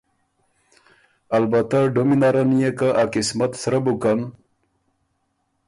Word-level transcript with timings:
البتۀ 1.37 1.79
ډُمی 1.93 2.17
نرن 2.21 2.51
يې 2.61 2.71
که 2.77 2.87
ا 3.01 3.03
قسمت 3.13 3.51
سرۀ 3.61 3.79
بُکن 3.83 4.19